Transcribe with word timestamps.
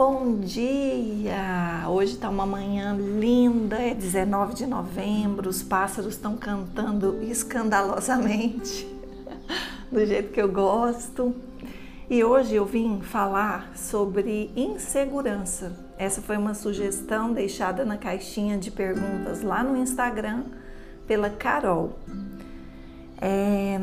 bom 0.00 0.40
dia! 0.40 1.84
Hoje 1.86 2.14
está 2.14 2.30
uma 2.30 2.46
manhã 2.46 2.96
linda, 2.96 3.76
é 3.76 3.92
19 3.92 4.54
de 4.54 4.66
novembro, 4.66 5.50
os 5.50 5.62
pássaros 5.62 6.14
estão 6.14 6.38
cantando 6.38 7.22
escandalosamente, 7.22 8.88
do 9.92 10.06
jeito 10.06 10.32
que 10.32 10.40
eu 10.40 10.50
gosto. 10.50 11.36
E 12.08 12.24
hoje 12.24 12.54
eu 12.54 12.64
vim 12.64 13.02
falar 13.02 13.76
sobre 13.76 14.50
insegurança. 14.56 15.78
Essa 15.98 16.22
foi 16.22 16.38
uma 16.38 16.54
sugestão 16.54 17.34
deixada 17.34 17.84
na 17.84 17.98
caixinha 17.98 18.56
de 18.56 18.70
perguntas 18.70 19.42
lá 19.42 19.62
no 19.62 19.76
Instagram 19.76 20.44
pela 21.06 21.28
Carol. 21.28 21.98
É, 23.20 23.78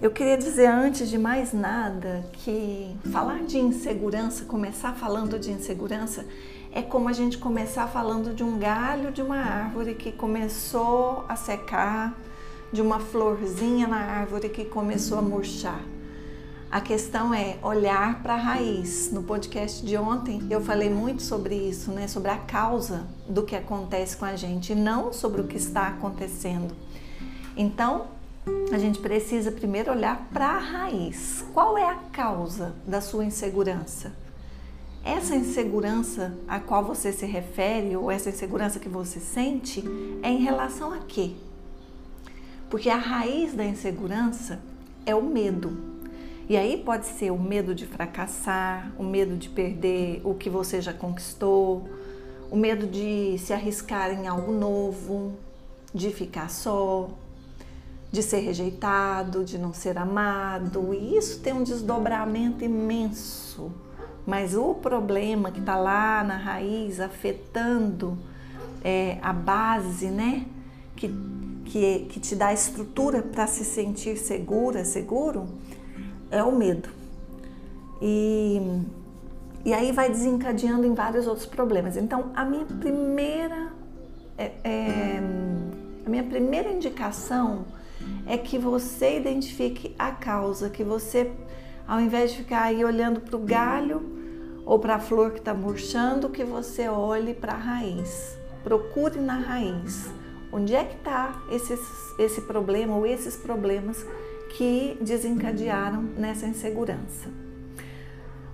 eu 0.00 0.10
queria 0.10 0.38
dizer 0.38 0.66
antes 0.66 1.10
de 1.10 1.18
mais 1.18 1.52
nada 1.52 2.24
que 2.32 2.96
falar 3.12 3.42
de 3.44 3.58
insegurança, 3.58 4.46
começar 4.46 4.94
falando 4.94 5.38
de 5.38 5.50
insegurança, 5.50 6.24
é 6.72 6.80
como 6.80 7.08
a 7.08 7.12
gente 7.12 7.36
começar 7.36 7.86
falando 7.86 8.34
de 8.34 8.42
um 8.42 8.58
galho 8.58 9.12
de 9.12 9.20
uma 9.20 9.36
árvore 9.36 9.94
que 9.94 10.10
começou 10.10 11.24
a 11.28 11.36
secar, 11.36 12.16
de 12.72 12.80
uma 12.80 12.98
florzinha 12.98 13.86
na 13.86 13.98
árvore 13.98 14.48
que 14.48 14.64
começou 14.64 15.18
a 15.18 15.22
murchar. 15.22 15.82
A 16.70 16.80
questão 16.80 17.34
é 17.34 17.58
olhar 17.62 18.22
para 18.22 18.34
a 18.34 18.38
raiz. 18.38 19.10
No 19.12 19.24
podcast 19.24 19.84
de 19.84 19.96
ontem 19.98 20.40
eu 20.48 20.62
falei 20.62 20.88
muito 20.88 21.20
sobre 21.20 21.56
isso, 21.56 21.90
né? 21.90 22.06
Sobre 22.06 22.30
a 22.30 22.38
causa 22.38 23.06
do 23.28 23.42
que 23.42 23.56
acontece 23.56 24.16
com 24.16 24.24
a 24.24 24.36
gente 24.36 24.72
e 24.72 24.76
não 24.76 25.12
sobre 25.12 25.40
o 25.40 25.48
que 25.48 25.56
está 25.56 25.88
acontecendo. 25.88 26.72
Então, 27.56 28.06
a 28.72 28.78
gente 28.78 29.00
precisa 29.00 29.50
primeiro 29.50 29.90
olhar 29.90 30.28
para 30.32 30.46
a 30.46 30.58
raiz. 30.58 31.44
Qual 31.52 31.76
é 31.76 31.86
a 31.86 31.96
causa 31.96 32.74
da 32.86 33.00
sua 33.00 33.24
insegurança? 33.24 34.12
Essa 35.04 35.34
insegurança 35.34 36.36
a 36.46 36.60
qual 36.60 36.84
você 36.84 37.12
se 37.12 37.26
refere 37.26 37.96
ou 37.96 38.10
essa 38.10 38.28
insegurança 38.28 38.78
que 38.78 38.88
você 38.88 39.18
sente 39.18 39.82
é 40.22 40.28
em 40.28 40.42
relação 40.42 40.92
a 40.92 40.98
quê? 40.98 41.32
Porque 42.68 42.88
a 42.88 42.96
raiz 42.96 43.54
da 43.54 43.64
insegurança 43.64 44.60
é 45.04 45.14
o 45.14 45.22
medo. 45.22 45.76
E 46.48 46.56
aí 46.56 46.76
pode 46.76 47.06
ser 47.06 47.30
o 47.30 47.38
medo 47.38 47.74
de 47.74 47.86
fracassar, 47.86 48.92
o 48.98 49.02
medo 49.02 49.36
de 49.36 49.48
perder 49.48 50.20
o 50.24 50.34
que 50.34 50.50
você 50.50 50.80
já 50.80 50.92
conquistou, 50.92 51.88
o 52.50 52.56
medo 52.56 52.86
de 52.86 53.36
se 53.38 53.52
arriscar 53.52 54.10
em 54.12 54.26
algo 54.26 54.52
novo, 54.52 55.32
de 55.94 56.10
ficar 56.10 56.50
só, 56.50 57.08
de 58.10 58.22
ser 58.22 58.40
rejeitado, 58.40 59.44
de 59.44 59.56
não 59.56 59.72
ser 59.72 59.96
amado, 59.96 60.92
e 60.92 61.16
isso 61.16 61.40
tem 61.40 61.52
um 61.52 61.62
desdobramento 61.62 62.64
imenso. 62.64 63.70
Mas 64.26 64.54
o 64.54 64.74
problema 64.74 65.50
que 65.50 65.60
está 65.60 65.76
lá 65.76 66.22
na 66.24 66.36
raiz, 66.36 67.00
afetando 67.00 68.18
é, 68.82 69.18
a 69.22 69.32
base, 69.32 70.06
né? 70.06 70.44
Que, 70.96 71.08
que, 71.64 72.06
que 72.10 72.20
te 72.20 72.34
dá 72.34 72.48
a 72.48 72.52
estrutura 72.52 73.22
para 73.22 73.46
se 73.46 73.64
sentir 73.64 74.16
segura, 74.18 74.84
seguro, 74.84 75.48
é 76.30 76.42
o 76.42 76.52
medo. 76.52 76.88
E, 78.02 78.82
e 79.64 79.72
aí 79.72 79.92
vai 79.92 80.08
desencadeando 80.10 80.86
em 80.86 80.94
vários 80.94 81.26
outros 81.26 81.46
problemas. 81.46 81.96
Então, 81.96 82.30
a 82.34 82.44
minha 82.44 82.66
primeira, 82.66 83.72
é, 84.36 84.52
é, 84.64 85.22
a 86.04 86.10
minha 86.10 86.24
primeira 86.24 86.70
indicação 86.70 87.64
é 88.30 88.38
que 88.38 88.56
você 88.56 89.16
identifique 89.16 89.92
a 89.98 90.12
causa, 90.12 90.70
que 90.70 90.84
você, 90.84 91.32
ao 91.84 92.00
invés 92.00 92.30
de 92.30 92.38
ficar 92.38 92.62
aí 92.62 92.84
olhando 92.84 93.20
para 93.20 93.36
o 93.36 93.40
galho 93.40 94.00
ou 94.64 94.78
para 94.78 94.94
a 94.94 95.00
flor 95.00 95.32
que 95.32 95.40
está 95.40 95.52
murchando, 95.52 96.28
que 96.28 96.44
você 96.44 96.88
olhe 96.88 97.34
para 97.34 97.54
a 97.54 97.56
raiz. 97.56 98.38
Procure 98.62 99.18
na 99.18 99.34
raiz. 99.34 100.08
Onde 100.52 100.76
é 100.76 100.84
que 100.84 100.94
está 100.94 101.42
esse 102.20 102.42
problema 102.42 102.94
ou 102.94 103.04
esses 103.04 103.34
problemas 103.36 104.06
que 104.56 104.96
desencadearam 105.00 106.00
nessa 106.16 106.46
insegurança? 106.46 107.28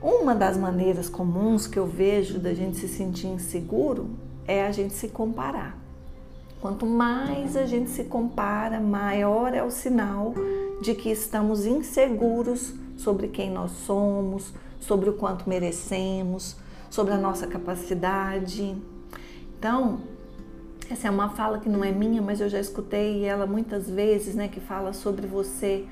Uma 0.00 0.34
das 0.34 0.56
maneiras 0.56 1.10
comuns 1.10 1.66
que 1.66 1.78
eu 1.78 1.86
vejo 1.86 2.38
da 2.38 2.54
gente 2.54 2.78
se 2.78 2.88
sentir 2.88 3.26
inseguro 3.26 4.08
é 4.46 4.64
a 4.64 4.72
gente 4.72 4.94
se 4.94 5.08
comparar. 5.08 5.85
Quanto 6.60 6.86
mais 6.86 7.56
a 7.56 7.66
gente 7.66 7.90
se 7.90 8.04
compara, 8.04 8.80
maior 8.80 9.54
é 9.54 9.62
o 9.62 9.70
sinal 9.70 10.34
de 10.80 10.94
que 10.94 11.10
estamos 11.10 11.66
inseguros 11.66 12.74
sobre 12.96 13.28
quem 13.28 13.50
nós 13.50 13.72
somos, 13.72 14.54
sobre 14.80 15.10
o 15.10 15.12
quanto 15.12 15.48
merecemos, 15.48 16.56
sobre 16.90 17.12
a 17.12 17.18
nossa 17.18 17.46
capacidade. 17.46 18.76
Então, 19.58 20.00
essa 20.90 21.08
é 21.08 21.10
uma 21.10 21.30
fala 21.30 21.58
que 21.58 21.68
não 21.68 21.84
é 21.84 21.92
minha, 21.92 22.22
mas 22.22 22.40
eu 22.40 22.48
já 22.48 22.58
escutei 22.58 23.24
ela 23.24 23.46
muitas 23.46 23.88
vezes, 23.88 24.34
né, 24.34 24.48
que 24.48 24.60
fala 24.60 24.92
sobre 24.92 25.26
você 25.26 25.84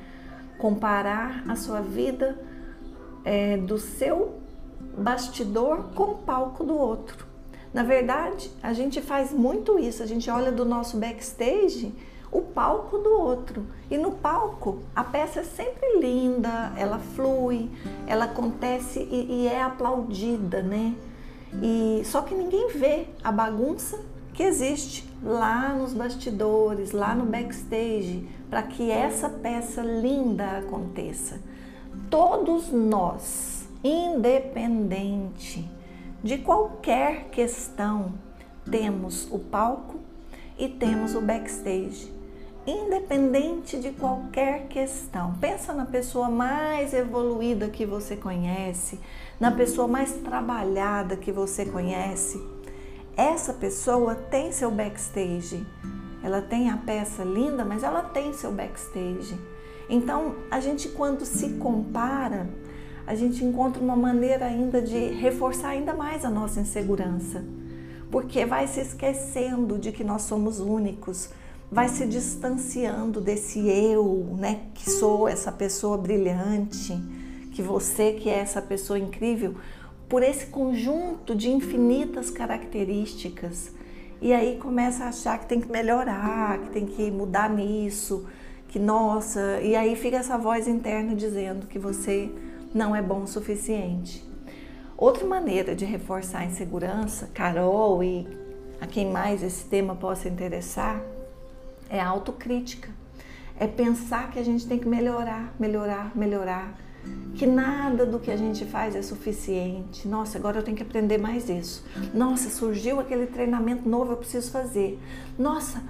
comparar 0.58 1.44
a 1.46 1.56
sua 1.56 1.80
vida 1.80 2.38
é, 3.24 3.56
do 3.56 3.76
seu 3.76 4.40
bastidor 4.96 5.90
com 5.94 6.04
o 6.04 6.14
palco 6.18 6.64
do 6.64 6.74
outro. 6.74 7.33
Na 7.74 7.82
verdade, 7.82 8.52
a 8.62 8.72
gente 8.72 9.02
faz 9.02 9.32
muito 9.32 9.80
isso, 9.80 10.00
a 10.00 10.06
gente 10.06 10.30
olha 10.30 10.52
do 10.52 10.64
nosso 10.64 10.96
backstage 10.96 11.92
o 12.30 12.40
palco 12.40 12.98
do 12.98 13.10
outro. 13.10 13.66
E 13.90 13.98
no 13.98 14.12
palco 14.12 14.78
a 14.94 15.02
peça 15.02 15.40
é 15.40 15.42
sempre 15.42 15.98
linda, 15.98 16.72
ela 16.76 17.00
flui, 17.00 17.68
ela 18.06 18.26
acontece 18.26 19.00
e, 19.00 19.42
e 19.42 19.48
é 19.48 19.60
aplaudida, 19.60 20.62
né? 20.62 20.94
E 21.60 22.02
só 22.04 22.22
que 22.22 22.34
ninguém 22.34 22.68
vê 22.68 23.06
a 23.24 23.32
bagunça 23.32 24.00
que 24.32 24.44
existe 24.44 25.08
lá 25.20 25.70
nos 25.70 25.92
bastidores, 25.92 26.92
lá 26.92 27.12
no 27.12 27.24
backstage, 27.24 28.28
para 28.48 28.62
que 28.62 28.88
essa 28.88 29.28
peça 29.28 29.82
linda 29.82 30.58
aconteça. 30.58 31.40
Todos 32.08 32.70
nós, 32.70 33.68
independente 33.82 35.73
de 36.24 36.38
qualquer 36.38 37.28
questão, 37.28 38.14
temos 38.70 39.28
o 39.30 39.38
palco 39.38 40.00
e 40.58 40.70
temos 40.70 41.14
o 41.14 41.20
backstage. 41.20 42.10
Independente 42.66 43.78
de 43.78 43.90
qualquer 43.90 44.68
questão, 44.68 45.34
pensa 45.38 45.74
na 45.74 45.84
pessoa 45.84 46.30
mais 46.30 46.94
evoluída 46.94 47.68
que 47.68 47.84
você 47.84 48.16
conhece, 48.16 48.98
na 49.38 49.50
pessoa 49.50 49.86
mais 49.86 50.12
trabalhada 50.12 51.14
que 51.14 51.30
você 51.30 51.66
conhece. 51.66 52.42
Essa 53.14 53.52
pessoa 53.52 54.14
tem 54.14 54.50
seu 54.50 54.70
backstage. 54.70 55.62
Ela 56.22 56.40
tem 56.40 56.70
a 56.70 56.78
peça 56.78 57.22
linda, 57.22 57.66
mas 57.66 57.82
ela 57.82 58.00
tem 58.00 58.32
seu 58.32 58.50
backstage. 58.50 59.38
Então, 59.90 60.36
a 60.50 60.58
gente 60.58 60.88
quando 60.88 61.26
se 61.26 61.50
compara, 61.58 62.48
a 63.06 63.14
gente 63.14 63.44
encontra 63.44 63.82
uma 63.82 63.96
maneira 63.96 64.46
ainda 64.46 64.80
de 64.80 64.96
reforçar 64.96 65.70
ainda 65.70 65.92
mais 65.94 66.24
a 66.24 66.30
nossa 66.30 66.60
insegurança, 66.60 67.44
porque 68.10 68.46
vai 68.46 68.66
se 68.66 68.80
esquecendo 68.80 69.78
de 69.78 69.92
que 69.92 70.02
nós 70.02 70.22
somos 70.22 70.60
únicos, 70.60 71.30
vai 71.70 71.88
se 71.88 72.06
distanciando 72.06 73.20
desse 73.20 73.58
eu, 73.68 74.36
né, 74.38 74.60
que 74.74 74.88
sou 74.88 75.28
essa 75.28 75.52
pessoa 75.52 75.98
brilhante, 75.98 76.98
que 77.52 77.60
você 77.60 78.12
que 78.12 78.30
é 78.30 78.38
essa 78.38 78.62
pessoa 78.62 78.98
incrível, 78.98 79.54
por 80.08 80.22
esse 80.22 80.46
conjunto 80.46 81.34
de 81.34 81.50
infinitas 81.50 82.30
características. 82.30 83.72
E 84.20 84.32
aí 84.32 84.56
começa 84.58 85.04
a 85.04 85.08
achar 85.08 85.38
que 85.38 85.46
tem 85.46 85.60
que 85.60 85.70
melhorar, 85.70 86.58
que 86.58 86.70
tem 86.70 86.86
que 86.86 87.10
mudar 87.10 87.50
nisso, 87.50 88.24
que 88.68 88.78
nossa, 88.78 89.60
e 89.60 89.76
aí 89.76 89.94
fica 89.96 90.16
essa 90.16 90.38
voz 90.38 90.66
interna 90.66 91.14
dizendo 91.14 91.66
que 91.66 91.78
você 91.78 92.30
não 92.74 92.94
é 92.94 93.00
bom 93.00 93.22
o 93.22 93.26
suficiente. 93.26 94.22
Outra 94.98 95.24
maneira 95.24 95.74
de 95.74 95.84
reforçar 95.84 96.40
a 96.40 96.44
insegurança, 96.44 97.30
Carol 97.32 98.02
e 98.02 98.26
a 98.80 98.86
quem 98.86 99.10
mais 99.10 99.42
esse 99.42 99.64
tema 99.66 99.94
possa 99.94 100.28
interessar, 100.28 101.00
é 101.88 102.00
a 102.00 102.08
autocrítica. 102.08 102.88
É 103.58 103.68
pensar 103.68 104.30
que 104.32 104.38
a 104.38 104.42
gente 104.42 104.66
tem 104.66 104.78
que 104.78 104.88
melhorar, 104.88 105.54
melhorar, 105.58 106.10
melhorar. 106.16 106.76
Que 107.34 107.46
nada 107.46 108.06
do 108.06 108.18
que 108.18 108.30
a 108.30 108.36
gente 108.36 108.64
faz 108.64 108.96
é 108.96 109.02
suficiente. 109.02 110.08
Nossa, 110.08 110.38
agora 110.38 110.58
eu 110.58 110.62
tenho 110.62 110.76
que 110.76 110.82
aprender 110.82 111.18
mais 111.18 111.48
isso. 111.48 111.84
Nossa, 112.12 112.48
surgiu 112.48 112.98
aquele 112.98 113.26
treinamento 113.26 113.88
novo, 113.88 114.12
eu 114.12 114.16
preciso 114.16 114.50
fazer. 114.50 114.98
Nossa, 115.38 115.82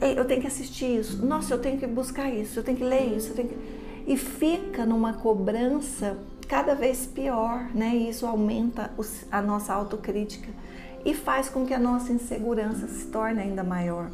eu 0.00 0.24
tenho 0.24 0.40
que 0.40 0.46
assistir 0.46 0.98
isso. 0.98 1.24
Nossa, 1.24 1.54
eu 1.54 1.58
tenho 1.58 1.78
que 1.78 1.86
buscar 1.86 2.30
isso, 2.30 2.58
eu 2.58 2.62
tenho 2.62 2.76
que 2.76 2.84
ler 2.84 3.16
isso, 3.16 3.30
eu 3.30 3.34
tenho 3.34 3.48
que 3.48 3.75
e 4.06 4.16
fica 4.16 4.86
numa 4.86 5.14
cobrança 5.14 6.16
cada 6.48 6.74
vez 6.74 7.06
pior, 7.06 7.68
né? 7.74 7.94
E 7.94 8.08
isso 8.08 8.24
aumenta 8.24 8.90
a 9.30 9.42
nossa 9.42 9.74
autocrítica 9.74 10.48
e 11.04 11.14
faz 11.14 11.48
com 11.48 11.66
que 11.66 11.74
a 11.74 11.78
nossa 11.78 12.12
insegurança 12.12 12.86
se 12.86 13.06
torne 13.06 13.40
ainda 13.40 13.64
maior. 13.64 14.10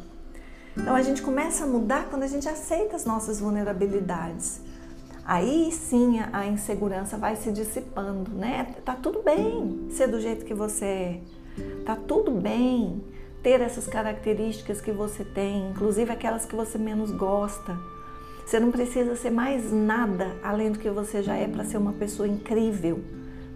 Então 0.75 0.95
a 0.95 1.01
gente 1.01 1.21
começa 1.21 1.63
a 1.63 1.67
mudar 1.67 2.07
quando 2.09 2.23
a 2.23 2.27
gente 2.27 2.49
aceita 2.49 2.95
as 2.95 3.05
nossas 3.05 3.39
vulnerabilidades. 3.39 4.61
aí 5.25 5.71
sim 5.71 6.19
a 6.33 6.45
insegurança 6.47 7.17
vai 7.17 7.35
se 7.35 7.51
dissipando, 7.51 8.31
né? 8.31 8.75
Tá 8.83 8.95
tudo 8.95 9.21
bem 9.21 9.87
ser 9.89 10.07
do 10.07 10.19
jeito 10.19 10.43
que 10.43 10.53
você 10.53 10.85
é. 10.85 11.21
Tá 11.85 11.95
tudo 11.95 12.31
bem 12.31 13.01
ter 13.41 13.61
essas 13.61 13.87
características 13.87 14.81
que 14.81 14.91
você 14.91 15.23
tem, 15.23 15.69
inclusive 15.69 16.11
aquelas 16.11 16.45
que 16.45 16.55
você 16.55 16.77
menos 16.77 17.11
gosta. 17.11 17.77
Você 18.45 18.59
não 18.59 18.71
precisa 18.71 19.15
ser 19.15 19.29
mais 19.29 19.71
nada 19.71 20.35
além 20.43 20.71
do 20.71 20.79
que 20.79 20.89
você 20.89 21.23
já 21.23 21.35
é 21.35 21.47
para 21.47 21.63
ser 21.63 21.77
uma 21.77 21.93
pessoa 21.93 22.27
incrível, 22.27 23.01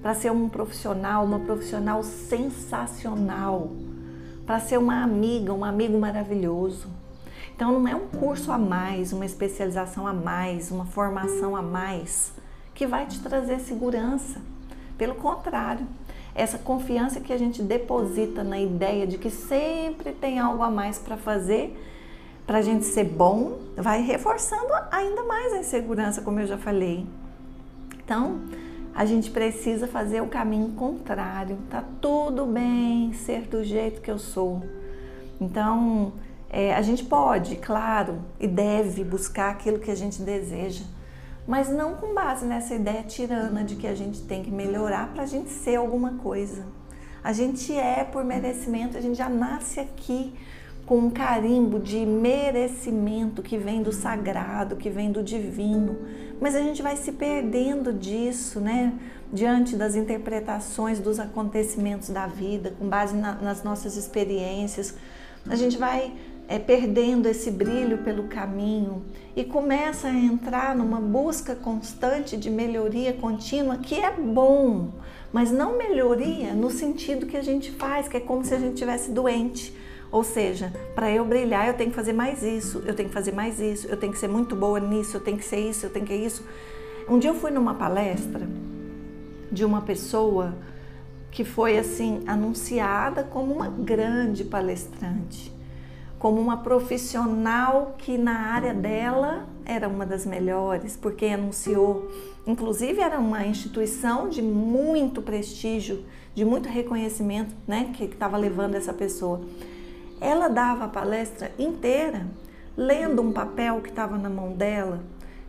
para 0.02 0.14
ser 0.14 0.32
um 0.32 0.48
profissional, 0.48 1.26
uma 1.26 1.40
profissional 1.40 2.02
sensacional, 2.04 3.72
para 4.46 4.60
ser 4.60 4.78
uma 4.78 5.04
amiga, 5.04 5.54
um 5.54 5.66
amigo 5.66 6.00
maravilhoso. 6.00 6.88
Então 7.56 7.80
não 7.80 7.88
é 7.88 7.96
um 7.96 8.08
curso 8.08 8.52
a 8.52 8.58
mais, 8.58 9.12
uma 9.12 9.26
especialização 9.26 10.08
a 10.08 10.14
mais, 10.14 10.72
uma 10.72 10.86
formação 10.86 11.56
a 11.56 11.62
mais 11.62 12.32
que 12.74 12.86
vai 12.86 13.08
te 13.08 13.20
trazer 13.20 13.60
segurança. 13.60 14.40
Pelo 14.98 15.16
contrário, 15.16 15.86
essa 16.34 16.60
confiança 16.60 17.20
que 17.20 17.34
a 17.34 17.38
gente 17.38 17.64
deposita 17.64 18.44
na 18.44 18.60
ideia 18.60 19.08
de 19.08 19.18
que 19.18 19.32
sempre 19.32 20.12
tem 20.12 20.38
algo 20.38 20.62
a 20.62 20.70
mais 20.70 21.00
para 21.00 21.18
fazer, 21.18 21.76
para 22.48 22.60
a 22.60 22.62
gente 22.62 22.86
ser 22.86 23.04
bom, 23.04 23.60
vai 23.76 24.02
reforçando 24.02 24.74
ainda 24.90 25.22
mais 25.24 25.52
a 25.52 25.58
insegurança, 25.58 26.22
como 26.22 26.40
eu 26.40 26.48
já 26.48 26.58
falei. 26.58 27.06
Então, 28.04 28.40
a 28.96 29.06
gente 29.06 29.30
precisa 29.30 29.86
fazer 29.86 30.22
o 30.22 30.28
caminho 30.28 30.70
contrário. 30.70 31.58
Tá 31.70 31.84
tudo 32.00 32.46
bem 32.46 33.12
ser 33.12 33.42
do 33.42 33.66
jeito 33.66 34.00
que 34.00 34.10
eu 34.10 34.18
sou. 34.18 34.64
Então, 35.42 36.14
é, 36.50 36.74
a 36.74 36.82
gente 36.82 37.04
pode, 37.04 37.58
claro, 37.58 38.22
e 38.40 38.48
deve 38.48 39.04
buscar 39.04 39.52
aquilo 39.52 39.78
que 39.78 39.92
a 39.92 39.96
gente 39.96 40.22
deseja, 40.22 40.86
mas 41.46 41.70
não 41.70 41.96
com 41.96 42.14
base 42.14 42.46
nessa 42.46 42.74
ideia 42.74 43.04
tirana 43.04 43.62
de 43.62 43.76
que 43.76 43.86
a 43.86 43.94
gente 43.94 44.22
tem 44.22 44.42
que 44.42 44.50
melhorar 44.50 45.10
para 45.14 45.24
a 45.24 45.28
gente 45.28 45.50
ser 45.50 45.76
alguma 45.76 46.14
coisa. 46.14 46.66
A 47.22 47.34
gente 47.34 47.74
é 47.74 48.06
por 48.06 48.24
merecimento, 48.24 48.98
a 48.98 49.02
gente 49.02 49.18
já 49.18 49.28
nasce 49.28 49.82
aqui 49.82 50.34
com 50.88 50.98
um 51.00 51.10
carimbo 51.10 51.80
de 51.80 52.06
merecimento 52.06 53.44
que 53.44 53.58
vem 53.58 53.84
do 53.84 53.92
sagrado, 53.92 54.78
que 54.78 54.90
vem 54.90 55.12
do 55.12 55.22
divino. 55.22 55.98
Mas 56.40 56.56
a 56.56 56.62
gente 56.62 56.82
vai 56.82 56.96
se 56.96 57.12
perdendo 57.12 57.92
disso, 57.92 58.62
né? 58.62 58.94
Diante 59.32 59.76
das 59.76 59.98
interpretações 59.98 61.02
dos 61.02 61.20
acontecimentos 61.20 62.08
da 62.08 62.26
vida, 62.26 62.74
com 62.80 62.88
base 62.88 63.14
na, 63.18 63.34
nas 63.36 63.64
nossas 63.64 63.98
experiências. 63.98 64.96
A 65.50 65.56
gente 65.56 65.78
vai 65.78 66.14
é, 66.48 66.58
perdendo 66.58 67.28
esse 67.28 67.52
brilho 67.52 67.98
pelo 67.98 68.24
caminho 68.30 69.04
e 69.36 69.44
começa 69.44 70.08
a 70.08 70.14
entrar 70.14 70.74
numa 70.74 71.02
busca 71.02 71.54
constante 71.54 72.38
de 72.38 72.50
melhoria 72.50 73.12
contínua, 73.12 73.78
que 73.78 73.96
é 73.96 74.12
bom, 74.12 74.94
mas 75.34 75.52
não 75.52 75.78
melhoria 75.78 76.54
no 76.54 76.72
sentido 76.72 77.26
que 77.26 77.36
a 77.36 77.44
gente 77.44 77.72
faz, 77.72 78.08
que 78.08 78.16
é 78.16 78.22
como 78.22 78.46
se 78.46 78.54
a 78.54 78.58
gente 78.58 78.76
tivesse 78.76 79.12
doente. 79.12 79.76
Ou 80.12 80.24
seja, 80.24 80.74
para 80.96 81.12
eu 81.12 81.26
brilhar, 81.26 81.68
eu 81.68 81.74
tenho 81.74 81.90
que 81.90 81.96
fazer 81.96 82.14
mais 82.14 82.44
isso, 82.44 82.82
eu 82.86 82.94
tenho 82.94 83.10
que 83.10 83.14
fazer 83.14 83.34
mais 83.34 83.60
isso, 83.60 83.88
eu 83.88 83.98
tenho 83.98 84.14
que 84.14 84.20
ser 84.20 84.28
muito 84.28 84.56
boa 84.56 84.80
nisso, 84.80 85.18
eu 85.18 85.22
tenho 85.22 85.38
que 85.38 85.46
ser 85.46 85.60
isso, 85.60 85.86
eu 85.86 85.90
tenho 85.90 86.06
que 86.06 86.14
isso. 86.14 86.46
Um 87.10 87.20
dia 87.20 87.30
eu 87.30 87.36
fui 87.36 87.52
numa 87.52 87.74
palestra 87.74 88.48
de 89.52 89.66
uma 89.66 89.82
pessoa 89.82 90.56
que 91.32 91.44
foi 91.44 91.78
assim 91.78 92.24
anunciada 92.26 93.24
como 93.24 93.54
uma 93.54 93.68
grande 93.68 94.44
palestrante 94.44 95.58
como 96.20 96.42
uma 96.42 96.58
profissional 96.58 97.96
que 97.98 98.18
na 98.18 98.52
área 98.54 98.74
dela 98.74 99.48
era 99.66 99.88
uma 99.88 100.06
das 100.06 100.26
melhores, 100.26 100.98
porque 100.98 101.26
anunciou, 101.26 102.10
inclusive 102.46 103.02
era 103.02 103.20
uma 103.20 103.46
instituição 103.46 104.28
de 104.28 104.42
muito 104.42 105.22
prestígio, 105.22 106.04
de 106.34 106.44
muito 106.44 106.70
reconhecimento, 106.70 107.54
né, 107.68 107.92
que 107.94 108.06
estava 108.06 108.38
levando 108.38 108.76
essa 108.76 108.94
pessoa. 108.94 109.42
Ela 110.20 110.48
dava 110.48 110.86
a 110.86 110.90
palestra 110.90 111.52
inteira 111.60 112.28
lendo 112.76 113.22
um 113.22 113.32
papel 113.32 113.82
que 113.82 113.90
estava 113.90 114.18
na 114.18 114.30
mão 114.30 114.54
dela. 114.54 115.04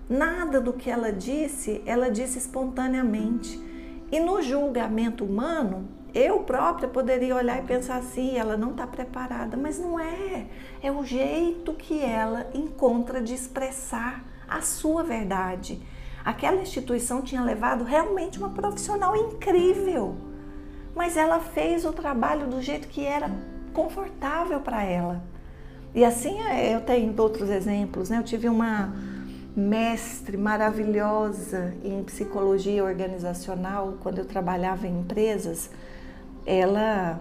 Nada 0.08 0.60
do 0.60 0.72
que 0.72 0.90
ela 0.90 1.12
disse, 1.12 1.82
ela 1.84 2.10
disse 2.10 2.38
espontaneamente. 2.38 3.60
E 4.10 4.18
no 4.18 4.40
julgamento 4.40 5.24
humano, 5.24 5.86
eu 6.14 6.40
própria 6.40 6.88
poderia 6.88 7.36
olhar 7.36 7.62
e 7.62 7.66
pensar 7.66 7.96
assim, 7.96 8.36
ela 8.36 8.56
não 8.56 8.70
está 8.70 8.86
preparada, 8.86 9.56
mas 9.56 9.78
não 9.78 10.00
é. 10.00 10.46
É 10.82 10.90
o 10.90 11.04
jeito 11.04 11.74
que 11.74 12.00
ela 12.00 12.46
encontra 12.54 13.20
de 13.20 13.34
expressar 13.34 14.24
a 14.48 14.62
sua 14.62 15.02
verdade. 15.02 15.82
Aquela 16.24 16.62
instituição 16.62 17.20
tinha 17.20 17.42
levado 17.42 17.84
realmente 17.84 18.38
uma 18.38 18.50
profissional 18.50 19.14
incrível, 19.14 20.16
mas 20.94 21.16
ela 21.16 21.40
fez 21.40 21.84
o 21.84 21.92
trabalho 21.92 22.46
do 22.46 22.62
jeito 22.62 22.88
que 22.88 23.04
era 23.04 23.30
confortável 23.68 24.60
para 24.60 24.82
ela. 24.82 25.22
E 25.94 26.04
assim 26.04 26.40
é, 26.42 26.74
eu 26.74 26.80
tenho 26.80 27.14
outros 27.20 27.48
exemplos, 27.48 28.10
né? 28.10 28.18
Eu 28.18 28.22
tive 28.22 28.48
uma 28.48 28.92
mestre 29.56 30.36
maravilhosa 30.36 31.74
em 31.82 32.02
psicologia 32.04 32.84
organizacional 32.84 33.94
quando 34.00 34.18
eu 34.18 34.24
trabalhava 34.24 34.86
em 34.86 35.00
empresas 35.00 35.70
ela 36.48 37.20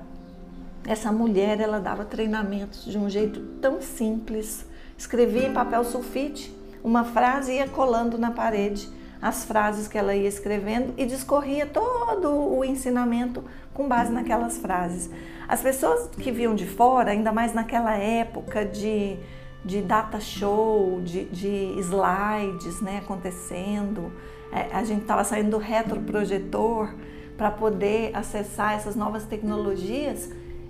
essa 0.85 1.11
mulher 1.11 1.59
ela 1.59 1.79
dava 1.79 2.05
treinamentos 2.05 2.85
de 2.85 2.97
um 2.97 3.09
jeito 3.09 3.41
tão 3.59 3.81
simples, 3.81 4.65
escrevia 4.97 5.49
em 5.49 5.53
papel 5.53 5.83
sulfite 5.83 6.55
uma 6.81 7.03
frase 7.03 7.51
e 7.51 7.55
ia 7.55 7.67
colando 7.67 8.17
na 8.17 8.31
parede 8.31 8.89
as 9.21 9.43
frases 9.43 9.87
que 9.87 9.97
ela 9.97 10.15
ia 10.15 10.29
escrevendo 10.29 10.93
e 10.95 11.05
discorria 11.05 11.65
todo 11.65 12.31
o 12.31 12.63
ensinamento 12.63 13.43
com 13.73 13.87
base 13.87 14.11
naquelas 14.11 14.57
frases. 14.59 15.09
As 15.47 15.61
pessoas 15.61 16.09
que 16.17 16.31
viam 16.31 16.53
de 16.53 16.65
fora, 16.65 17.11
ainda 17.11 17.31
mais 17.31 17.53
naquela 17.53 17.95
época 17.95 18.65
de, 18.65 19.17
de 19.63 19.81
data 19.81 20.19
show, 20.19 21.01
de, 21.01 21.25
de 21.25 21.79
slides 21.79 22.81
né, 22.81 22.99
acontecendo, 22.99 24.11
é, 24.51 24.75
a 24.75 24.83
gente 24.83 25.01
estava 25.01 25.23
saindo 25.23 25.51
do 25.51 25.57
retroprojetor, 25.57 26.89
para 27.37 27.51
poder 27.51 28.11
acessar 28.15 28.73
essas 28.73 28.95
novas 28.95 29.23
tecnologias 29.23 30.29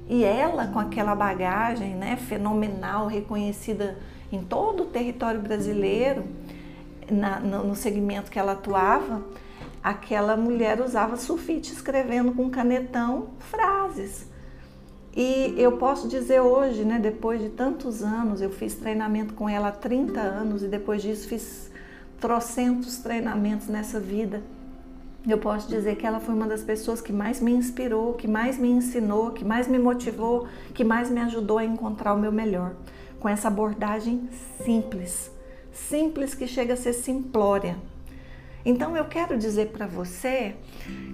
e 0.10 0.24
ela 0.24 0.68
com 0.68 0.80
aquela 0.80 1.16
bagagem 1.16 1.96
né, 1.96 2.18
fenomenal, 2.18 3.08
reconhecida 3.08 3.98
em 4.32 4.44
todo 4.44 4.84
o 4.84 4.86
território 4.88 5.40
brasileiro, 5.40 6.26
na, 7.10 7.40
no, 7.40 7.64
no 7.64 7.76
segmento 7.76 8.30
que 8.30 8.38
ela 8.38 8.52
atuava, 8.52 9.24
aquela 9.82 10.36
mulher 10.36 10.82
usava 10.82 11.16
sulfite 11.16 11.72
escrevendo 11.72 12.34
com 12.34 12.50
canetão 12.50 13.30
frases. 13.40 14.30
E 15.18 15.56
eu 15.58 15.74
posso 15.74 16.08
dizer 16.08 16.40
hoje, 16.40 16.86
né, 16.86 17.00
depois 17.00 17.42
de 17.42 17.50
tantos 17.50 18.04
anos, 18.04 18.40
eu 18.40 18.52
fiz 18.52 18.76
treinamento 18.76 19.34
com 19.34 19.50
ela 19.50 19.70
há 19.70 19.72
30 19.72 20.20
anos 20.22 20.62
e 20.62 20.68
depois 20.68 21.02
disso 21.02 21.28
fiz 21.28 21.72
trocentos 22.20 23.00
treinamentos 23.00 23.68
nessa 23.68 24.00
vida 24.00 24.44
eu 25.32 25.38
posso 25.38 25.68
dizer 25.68 25.98
que 25.98 26.06
ela 26.06 26.20
foi 26.20 26.34
uma 26.34 26.48
das 26.48 26.64
pessoas 26.64 27.02
que 27.02 27.12
mais 27.12 27.42
me 27.42 27.52
inspirou, 27.52 28.14
que 28.14 28.28
mais 28.28 28.58
me 28.58 28.70
ensinou, 28.70 29.32
que 29.32 29.44
mais 29.44 29.68
me 29.68 29.78
motivou, 29.78 30.48
que 30.74 30.84
mais 30.84 31.10
me 31.10 31.20
ajudou 31.20 31.58
a 31.58 31.66
encontrar 31.66 32.14
o 32.14 32.20
meu 32.20 32.32
melhor. 32.32 32.76
Com 33.20 33.28
essa 33.28 33.50
abordagem 33.50 34.30
simples, 34.64 35.30
simples 35.74 36.34
que 36.34 36.48
chega 36.48 36.76
a 36.76 36.78
ser 36.78 36.94
simplória. 36.94 37.76
Então 38.64 38.96
eu 38.96 39.06
quero 39.06 39.38
dizer 39.38 39.68
para 39.70 39.86
você 39.86 40.56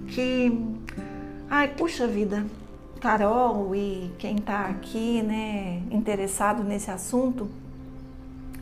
que, 0.08 0.52
ai, 1.50 1.68
puxa 1.68 2.06
vida, 2.06 2.44
Carol 3.04 3.76
e 3.76 4.10
quem 4.16 4.36
está 4.36 4.60
aqui, 4.60 5.20
né, 5.20 5.82
interessado 5.90 6.64
nesse 6.64 6.90
assunto, 6.90 7.50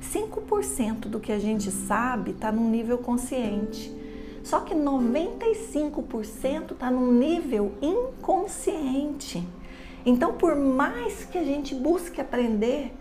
5% 0.02 1.02
do 1.02 1.20
que 1.20 1.30
a 1.30 1.38
gente 1.38 1.70
sabe 1.70 2.32
está 2.32 2.50
num 2.50 2.68
nível 2.68 2.98
consciente. 2.98 3.96
Só 4.42 4.58
que 4.58 4.74
95% 4.74 6.72
está 6.72 6.90
num 6.90 7.12
nível 7.12 7.70
inconsciente. 7.80 9.46
Então, 10.04 10.32
por 10.32 10.56
mais 10.56 11.24
que 11.24 11.38
a 11.38 11.44
gente 11.44 11.72
busque 11.72 12.20
aprender, 12.20 12.92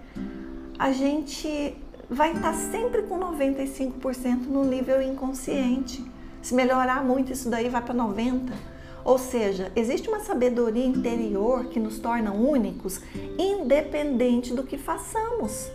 a 0.77 0.91
gente 0.91 1.75
vai 2.07 2.33
estar 2.33 2.51
tá 2.51 2.53
sempre 2.53 3.01
com 3.01 3.19
95% 3.19 4.45
no 4.45 4.63
nível 4.63 5.01
inconsciente. 5.01 6.05
Se 6.39 6.53
melhorar 6.53 7.03
muito, 7.03 7.31
isso 7.33 7.49
daí 7.49 7.67
vai 7.67 7.81
para 7.81 7.95
90%. 7.95 8.70
Ou 9.03 9.17
seja, 9.17 9.71
existe 9.75 10.07
uma 10.07 10.19
sabedoria 10.19 10.85
interior 10.85 11.65
que 11.65 11.79
nos 11.79 11.99
torna 11.99 12.31
únicos, 12.31 13.01
independente 13.37 14.53
do 14.53 14.63
que 14.63 14.77
façamos. 14.77 15.69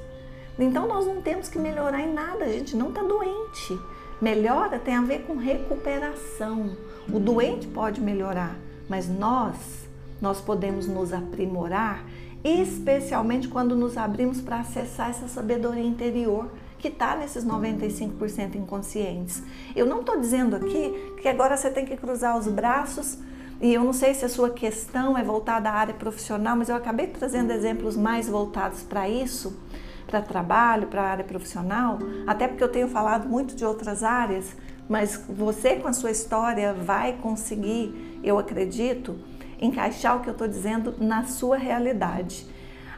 Então, 0.58 0.86
nós 0.86 1.06
não 1.06 1.20
temos 1.20 1.48
que 1.48 1.58
melhorar 1.58 2.00
em 2.00 2.12
nada, 2.12 2.44
a 2.44 2.48
gente 2.48 2.76
não 2.76 2.88
está 2.88 3.02
doente. 3.02 3.78
Melhora 4.20 4.78
tem 4.78 4.94
a 4.94 5.02
ver 5.02 5.24
com 5.26 5.36
recuperação. 5.36 6.76
O 7.12 7.18
doente 7.18 7.66
pode 7.66 8.00
melhorar, 8.00 8.56
mas 8.88 9.08
nós, 9.08 9.86
nós 10.20 10.40
podemos 10.40 10.86
nos 10.86 11.12
aprimorar, 11.12 12.04
especialmente 12.42 13.48
quando 13.48 13.76
nos 13.76 13.96
abrimos 13.96 14.40
para 14.40 14.60
acessar 14.60 15.10
essa 15.10 15.28
sabedoria 15.28 15.84
interior 15.84 16.48
que 16.78 16.88
está 16.88 17.16
nesses 17.16 17.44
95% 17.44 18.56
inconscientes. 18.56 19.42
Eu 19.74 19.86
não 19.86 20.00
estou 20.00 20.20
dizendo 20.20 20.56
aqui 20.56 20.92
que 21.20 21.28
agora 21.28 21.56
você 21.56 21.70
tem 21.70 21.84
que 21.84 21.96
cruzar 21.96 22.36
os 22.36 22.46
braços 22.46 23.18
e 23.60 23.72
eu 23.72 23.82
não 23.82 23.92
sei 23.92 24.12
se 24.12 24.24
a 24.24 24.28
sua 24.28 24.50
questão 24.50 25.16
é 25.16 25.22
voltada 25.22 25.70
à 25.70 25.72
área 25.72 25.94
profissional, 25.94 26.56
mas 26.56 26.68
eu 26.68 26.76
acabei 26.76 27.06
trazendo 27.06 27.52
exemplos 27.52 27.96
mais 27.96 28.28
voltados 28.28 28.82
para 28.82 29.08
isso, 29.08 29.58
para 30.06 30.20
trabalho, 30.20 30.88
para 30.88 31.02
a 31.02 31.06
área 31.06 31.24
profissional, 31.24 31.98
até 32.26 32.46
porque 32.46 32.62
eu 32.62 32.68
tenho 32.68 32.88
falado 32.88 33.26
muito 33.26 33.56
de 33.56 33.64
outras 33.64 34.02
áreas, 34.02 34.54
mas 34.88 35.24
você 35.28 35.76
com 35.76 35.88
a 35.88 35.92
sua 35.92 36.10
história 36.10 36.74
vai 36.74 37.14
conseguir, 37.14 38.20
eu 38.22 38.38
acredito, 38.38 39.18
encaixar 39.60 40.16
o 40.16 40.20
que 40.20 40.28
eu 40.28 40.32
estou 40.32 40.46
dizendo 40.46 40.94
na 40.98 41.24
sua 41.24 41.56
realidade. 41.56 42.46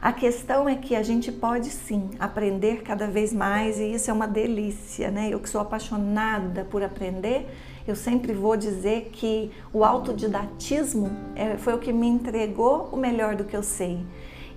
A 0.01 0.13
questão 0.13 0.69
é 0.69 0.75
que 0.75 0.95
a 0.95 1.03
gente 1.03 1.29
pode 1.29 1.69
sim 1.69 2.11
aprender 2.17 2.83
cada 2.83 3.05
vez 3.05 3.33
mais 3.33 3.77
e 3.79 3.91
isso 3.91 4.09
é 4.09 4.13
uma 4.13 4.27
delícia, 4.27 5.11
né? 5.11 5.27
Eu 5.29 5.41
que 5.41 5.49
sou 5.49 5.59
apaixonada 5.59 6.63
por 6.63 6.81
aprender, 6.81 7.53
eu 7.85 7.97
sempre 7.97 8.31
vou 8.31 8.55
dizer 8.55 9.09
que 9.11 9.51
o 9.73 9.83
autodidatismo 9.83 11.11
é, 11.35 11.57
foi 11.57 11.73
o 11.73 11.79
que 11.79 11.91
me 11.91 12.07
entregou 12.07 12.87
o 12.93 12.95
melhor 12.95 13.35
do 13.35 13.43
que 13.43 13.57
eu 13.57 13.61
sei. 13.61 13.99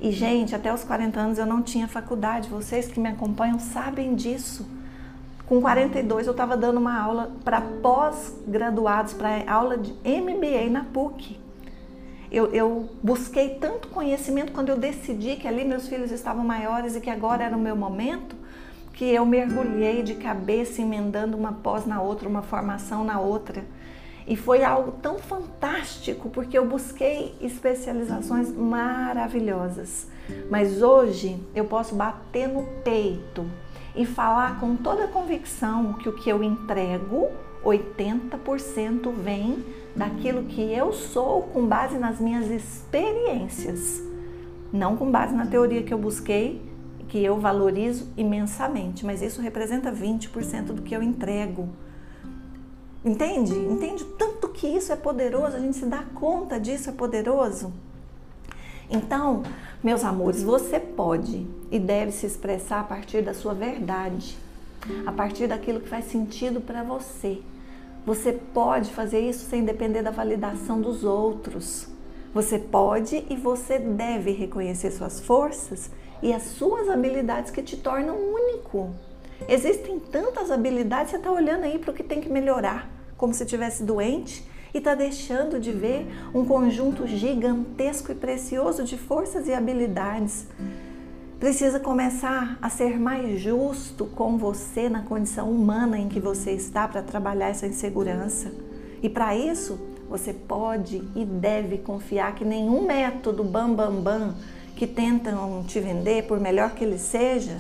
E, 0.01 0.13
gente, 0.13 0.55
até 0.55 0.73
os 0.73 0.85
40 0.85 1.19
anos 1.19 1.39
eu 1.39 1.47
não 1.47 1.61
tinha 1.61 1.89
faculdade, 1.89 2.49
vocês 2.49 2.87
que 2.87 3.01
me 3.01 3.09
acompanham 3.09 3.59
sabem 3.59 4.15
disso. 4.15 4.65
Com 5.45 5.61
42 5.61 6.29
eu 6.29 6.31
estava 6.31 6.57
dando 6.57 6.79
uma 6.79 6.97
aula 6.97 7.33
para 7.45 7.61
pós-graduados, 7.61 9.13
para 9.13 9.43
aula 9.53 9.77
de 9.77 9.93
MBA 10.05 10.71
na 10.71 10.85
PUC 10.85 11.42
eu, 12.33 12.47
eu, 12.47 12.89
busquei 13.03 13.57
tanto 13.57 13.89
conhecimento 13.89 14.53
quando 14.53 14.71
eu 14.71 14.79
decidi 14.79 15.37
que 15.37 15.47
ali 15.47 15.67
meus 15.67 15.87
filhos 15.87 16.11
estavam 16.11 16.43
maiores 16.43 16.97
e 16.97 17.01
que 17.01 17.11
agora 17.11 17.45
era 17.45 17.55
o 17.55 17.61
meu 17.61 17.77
momento, 17.77 18.35
que 18.95 19.05
eu 19.05 19.27
mergulhei 19.27 20.03
de 20.03 20.15
cabeça 20.15 20.81
emendando 20.81 21.37
uma 21.37 21.53
pós 21.53 21.85
na 21.85 22.01
outra, 22.01 22.27
uma 22.27 22.41
formação 22.41 23.05
na 23.05 23.21
outra. 23.21 23.63
E 24.27 24.35
foi 24.35 24.65
algo 24.65 24.93
tão 25.03 25.19
fantástico, 25.19 26.31
porque 26.31 26.57
eu 26.57 26.67
busquei 26.67 27.35
especializações 27.41 28.51
maravilhosas. 28.51 30.07
Mas 30.51 30.81
hoje 30.81 31.39
eu 31.55 31.67
posso 31.67 31.95
bater 31.95 32.49
no 32.49 32.65
peito 32.83 33.45
e 33.95 34.07
falar 34.07 34.59
com 34.59 34.75
toda 34.75 35.05
a 35.05 35.09
convicção 35.09 35.93
que 35.95 36.09
o 36.09 36.15
que 36.15 36.31
eu 36.31 36.43
entrego, 36.43 37.31
80% 37.65 39.13
vem 39.13 39.65
daquilo 39.95 40.45
que 40.45 40.61
eu 40.61 40.93
sou 40.93 41.43
com 41.43 41.67
base 41.67 41.99
nas 41.99 42.19
minhas 42.19 42.51
experiências, 42.51 44.03
não 44.73 44.97
com 44.97 45.11
base 45.11 45.35
na 45.35 45.47
teoria 45.47 45.83
que 45.83 45.93
eu 45.93 45.99
busquei, 45.99 46.63
que 47.09 47.23
eu 47.23 47.39
valorizo 47.39 48.09
imensamente, 48.17 49.05
mas 49.05 49.21
isso 49.21 49.41
representa 49.43 49.93
20% 49.93 50.73
do 50.73 50.83
que 50.83 50.97
eu 50.97 51.03
entrego. 51.03 51.69
Entende? 53.05 53.53
Entende 53.53 54.05
tanto 54.17 54.49
que 54.49 54.67
isso 54.67 54.93
é 54.93 54.97
poderoso, 54.97 55.57
a 55.57 55.61
gente 55.61 55.77
se 55.77 55.87
dá 55.87 56.05
conta 56.15 56.59
disso 56.59 56.89
é 56.89 56.93
poderoso? 56.93 57.73
Então, 58.89 59.43
meus 59.83 60.05
amores, 60.05 60.43
você 60.43 60.79
pode 60.79 61.47
e 61.71 61.79
deve 61.79 62.13
se 62.13 62.27
expressar 62.27 62.81
a 62.81 62.85
partir 62.85 63.23
da 63.23 63.35
sua 63.35 63.55
verdade, 63.55 64.37
a 65.07 65.13
partir 65.13 65.47
daquilo 65.47 65.81
que 65.81 65.89
faz 65.89 66.07
sentido 66.07 66.61
para 66.61 66.83
você. 66.83 67.41
Você 68.05 68.33
pode 68.33 68.91
fazer 68.93 69.21
isso 69.21 69.49
sem 69.49 69.65
depender 69.65 70.03
da 70.03 70.11
validação 70.11 70.81
dos 70.81 71.05
outros. 71.05 71.87
Você 72.35 72.59
pode 72.59 73.25
e 73.29 73.37
você 73.37 73.79
deve 73.79 74.33
reconhecer 74.33 74.91
suas 74.91 75.21
forças 75.21 75.91
e 76.23 76.33
as 76.33 76.43
suas 76.43 76.89
habilidades 76.89 77.51
que 77.51 77.63
te 77.63 77.77
tornam 77.77 78.17
único. 78.17 78.91
Existem 79.49 79.99
tantas 79.99 80.51
habilidades, 80.51 81.11
você 81.11 81.17
está 81.17 81.31
olhando 81.31 81.65
aí 81.65 81.79
para 81.79 81.91
o 81.91 81.95
que 81.95 82.03
tem 82.03 82.21
que 82.21 82.29
melhorar, 82.29 82.89
como 83.17 83.35
se 83.35 83.43
estivesse 83.43 83.83
doente, 83.83 84.45
e 84.73 84.79
está 84.79 84.95
deixando 84.95 85.61
de 85.61 85.71
ver 85.71 86.07
um 86.35 86.45
conjunto 86.45 87.07
gigantesco 87.07 88.13
e 88.13 88.15
precioso 88.15 88.85
de 88.85 88.97
forças 88.97 89.47
e 89.47 89.53
habilidades 89.53 90.47
precisa 91.43 91.81
começar 91.81 92.57
a 92.63 92.69
ser 92.69 93.01
mais 93.01 93.41
justo 93.41 94.07
com 94.07 94.39
você 94.39 94.89
na 94.89 95.03
condição 95.03 95.51
humana 95.51 95.99
em 95.99 96.09
que 96.09 96.21
você 96.21 96.53
está 96.53 96.87
para 96.87 97.03
trabalhar 97.03 97.49
essa 97.49 97.67
insegurança. 97.67 98.53
E 99.03 99.09
para 99.09 99.35
isso, 99.35 99.77
você 100.09 100.33
pode 100.33 101.03
e 101.17 101.25
deve 101.25 101.79
confiar 101.79 102.33
que 102.37 102.45
nenhum 102.45 102.87
método 102.87 103.43
bam 103.43 103.75
bam 103.75 104.01
bam 104.01 104.37
que 104.77 104.87
tentam 104.87 105.65
te 105.65 105.81
vender, 105.81 106.29
por 106.29 106.39
melhor 106.39 106.77
que 106.77 106.85
ele 106.85 106.97
seja, 106.97 107.59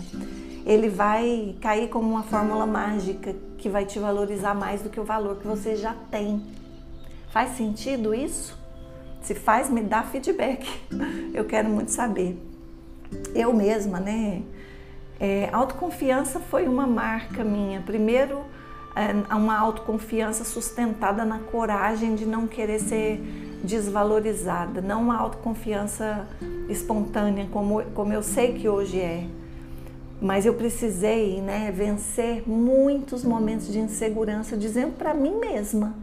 ele 0.64 0.88
vai 0.88 1.56
cair 1.60 1.88
como 1.88 2.08
uma 2.08 2.22
fórmula 2.22 2.64
mágica 2.64 3.34
que 3.58 3.68
vai 3.68 3.84
te 3.84 3.98
valorizar 3.98 4.54
mais 4.54 4.80
do 4.80 4.90
que 4.90 5.00
o 5.00 5.04
valor 5.04 5.38
que 5.38 5.46
você 5.48 5.74
já 5.74 5.92
tem. 6.08 6.40
Faz 7.32 7.56
sentido 7.56 8.14
isso? 8.14 8.56
Se 9.20 9.34
faz, 9.34 9.68
me 9.68 9.80
dá 9.80 10.04
feedback. 10.04 10.68
Eu 11.34 11.44
quero 11.46 11.68
muito 11.68 11.90
saber 11.90 12.51
eu 13.34 13.52
mesma, 13.52 14.00
né? 14.00 14.42
É, 15.20 15.48
autoconfiança 15.52 16.40
foi 16.40 16.66
uma 16.66 16.86
marca 16.86 17.44
minha. 17.44 17.80
Primeiro, 17.80 18.42
é, 18.94 19.34
uma 19.34 19.58
autoconfiança 19.58 20.44
sustentada 20.44 21.24
na 21.24 21.38
coragem 21.38 22.14
de 22.14 22.26
não 22.26 22.46
querer 22.46 22.80
ser 22.80 23.20
desvalorizada, 23.62 24.80
não 24.80 25.02
uma 25.02 25.16
autoconfiança 25.16 26.26
espontânea 26.68 27.46
como, 27.52 27.82
como 27.94 28.12
eu 28.12 28.22
sei 28.22 28.54
que 28.54 28.68
hoje 28.68 29.00
é. 29.00 29.26
Mas 30.20 30.46
eu 30.46 30.54
precisei 30.54 31.40
né, 31.40 31.72
vencer 31.72 32.42
muitos 32.46 33.24
momentos 33.24 33.70
de 33.72 33.78
insegurança, 33.78 34.56
dizendo 34.56 34.96
para 34.96 35.14
mim 35.14 35.36
mesma 35.38 35.94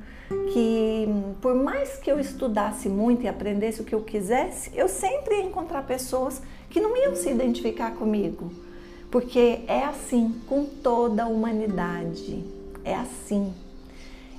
que 0.53 1.07
por 1.41 1.55
mais 1.55 1.97
que 1.97 2.11
eu 2.11 2.19
estudasse 2.19 2.87
muito 2.87 3.23
e 3.23 3.27
aprendesse 3.27 3.81
o 3.81 3.83
que 3.83 3.95
eu 3.95 4.01
quisesse, 4.01 4.71
eu 4.75 4.87
sempre 4.87 5.35
ia 5.35 5.43
encontrar 5.43 5.83
pessoas 5.83 6.41
que 6.69 6.79
não 6.79 6.95
iam 6.95 7.15
se 7.15 7.29
identificar 7.29 7.91
comigo. 7.91 8.51
Porque 9.09 9.61
é 9.67 9.83
assim 9.83 10.35
com 10.47 10.65
toda 10.65 11.23
a 11.23 11.27
humanidade. 11.27 12.43
É 12.83 12.95
assim. 12.95 13.53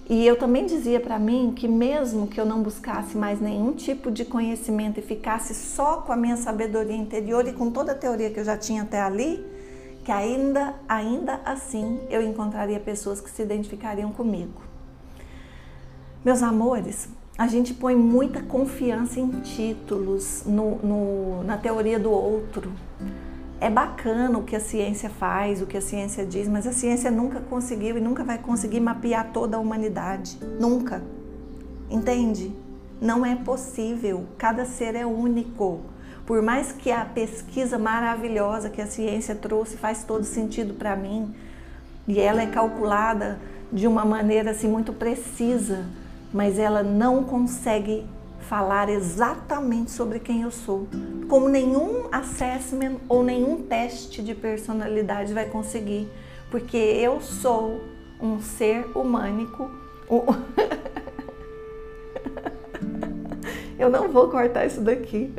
E 0.08 0.26
eu 0.26 0.36
também 0.36 0.66
dizia 0.66 0.98
para 0.98 1.18
mim 1.18 1.52
que 1.54 1.68
mesmo 1.68 2.26
que 2.26 2.40
eu 2.40 2.44
não 2.44 2.62
buscasse 2.62 3.16
mais 3.16 3.40
nenhum 3.40 3.72
tipo 3.72 4.10
de 4.10 4.24
conhecimento 4.24 4.98
e 4.98 5.02
ficasse 5.02 5.54
só 5.54 5.98
com 5.98 6.12
a 6.12 6.16
minha 6.16 6.36
sabedoria 6.36 6.96
interior 6.96 7.46
e 7.46 7.52
com 7.52 7.70
toda 7.70 7.92
a 7.92 7.94
teoria 7.94 8.30
que 8.30 8.40
eu 8.40 8.44
já 8.44 8.56
tinha 8.56 8.82
até 8.82 9.00
ali, 9.00 9.44
que 10.04 10.10
ainda, 10.10 10.74
ainda 10.88 11.40
assim 11.44 12.00
eu 12.10 12.22
encontraria 12.22 12.80
pessoas 12.80 13.20
que 13.20 13.30
se 13.30 13.42
identificariam 13.42 14.10
comigo. 14.10 14.69
Meus 16.22 16.42
amores, 16.42 17.08
a 17.38 17.46
gente 17.46 17.72
põe 17.72 17.96
muita 17.96 18.42
confiança 18.42 19.18
em 19.18 19.30
títulos, 19.40 20.42
no, 20.44 20.76
no, 20.76 21.44
na 21.44 21.56
teoria 21.56 21.98
do 21.98 22.10
outro. 22.10 22.70
É 23.58 23.70
bacana 23.70 24.38
o 24.38 24.42
que 24.42 24.54
a 24.54 24.60
ciência 24.60 25.08
faz, 25.08 25.62
o 25.62 25.66
que 25.66 25.78
a 25.78 25.80
ciência 25.80 26.26
diz, 26.26 26.46
mas 26.46 26.66
a 26.66 26.72
ciência 26.72 27.10
nunca 27.10 27.40
conseguiu 27.40 27.96
e 27.96 28.02
nunca 28.02 28.22
vai 28.22 28.36
conseguir 28.36 28.80
mapear 28.80 29.30
toda 29.32 29.56
a 29.56 29.60
humanidade. 29.60 30.36
Nunca. 30.60 31.02
Entende? 31.88 32.52
Não 33.00 33.24
é 33.24 33.34
possível. 33.34 34.26
Cada 34.36 34.66
ser 34.66 34.94
é 34.94 35.06
único. 35.06 35.80
Por 36.26 36.42
mais 36.42 36.70
que 36.70 36.92
a 36.92 37.02
pesquisa 37.02 37.78
maravilhosa 37.78 38.68
que 38.68 38.82
a 38.82 38.86
ciência 38.86 39.34
trouxe 39.34 39.78
faz 39.78 40.04
todo 40.04 40.24
sentido 40.24 40.74
para 40.74 40.94
mim, 40.94 41.34
e 42.06 42.20
ela 42.20 42.42
é 42.42 42.46
calculada 42.46 43.40
de 43.72 43.86
uma 43.86 44.04
maneira 44.04 44.50
assim 44.50 44.68
muito 44.68 44.92
precisa, 44.92 45.86
mas 46.32 46.58
ela 46.58 46.82
não 46.82 47.24
consegue 47.24 48.06
falar 48.40 48.88
exatamente 48.88 49.90
sobre 49.90 50.18
quem 50.18 50.42
eu 50.42 50.50
sou, 50.50 50.86
como 51.28 51.48
nenhum 51.48 52.08
assessment 52.10 52.96
ou 53.08 53.22
nenhum 53.22 53.62
teste 53.62 54.22
de 54.22 54.34
personalidade 54.34 55.32
vai 55.32 55.46
conseguir, 55.46 56.08
porque 56.50 56.76
eu 56.76 57.20
sou 57.20 57.80
um 58.20 58.40
ser 58.40 58.86
humânico. 58.94 59.70
eu 63.78 63.88
não 63.88 64.08
vou 64.08 64.28
cortar 64.28 64.66
isso 64.66 64.80
daqui. 64.80 65.32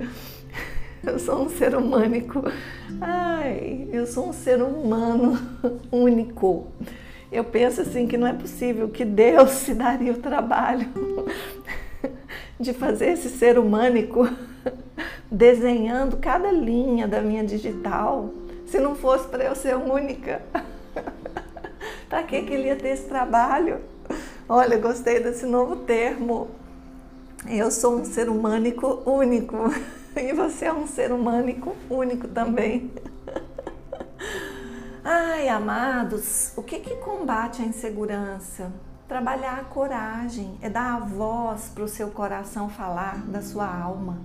Eu 1.04 1.20
sou 1.20 1.44
um 1.44 1.50
ser 1.50 1.76
humânico. 1.76 2.44
Ai, 3.02 3.88
eu 3.92 4.06
sou 4.06 4.30
um 4.30 4.34
ser 4.34 4.62
humano 4.62 5.38
único 5.92 6.68
eu 7.32 7.44
penso 7.46 7.82
assim 7.82 8.06
que 8.06 8.18
não 8.18 8.28
é 8.28 8.34
possível 8.34 8.90
que 8.90 9.06
Deus 9.06 9.52
se 9.52 9.74
daria 9.76 10.12
o 10.12 10.18
trabalho 10.18 10.90
de 12.60 12.74
fazer 12.74 13.14
esse 13.14 13.30
ser 13.30 13.58
humânico 13.58 14.28
desenhando 15.32 16.18
cada 16.18 16.52
linha 16.52 17.08
da 17.08 17.22
minha 17.22 17.44
digital, 17.44 18.30
se 18.66 18.80
não 18.80 18.96
fosse 18.96 19.28
para 19.28 19.46
eu 19.46 19.56
ser 19.56 19.76
única. 19.76 20.42
para 22.10 22.24
que, 22.24 22.42
que 22.42 22.54
ele 22.54 22.68
ia 22.68 22.76
ter 22.76 22.90
esse 22.90 23.08
trabalho? 23.08 23.80
Olha, 24.48 24.78
gostei 24.78 25.22
desse 25.22 25.46
novo 25.46 25.78
termo. 25.78 26.50
Eu 27.50 27.72
sou 27.72 27.96
um 27.96 28.06
ser 28.06 28.30
humânico 28.30 29.02
único 29.06 29.56
e 30.16 30.34
você 30.34 30.66
é 30.66 30.74
um 30.74 30.86
ser 30.86 31.12
humânico 31.12 31.76
único 31.90 32.28
também. 32.28 32.92
Ai, 35.14 35.50
amados, 35.50 36.54
o 36.56 36.64
que, 36.64 36.80
que 36.80 36.96
combate 36.96 37.62
a 37.62 37.66
insegurança? 37.66 38.72
Trabalhar 39.10 39.60
a 39.60 39.64
coragem, 39.66 40.58
é 40.62 40.70
dar 40.70 40.96
a 40.96 41.00
voz 41.00 41.70
para 41.76 41.84
o 41.84 41.88
seu 41.90 42.12
coração 42.12 42.70
falar 42.70 43.18
da 43.26 43.42
sua 43.42 43.68
alma. 43.68 44.22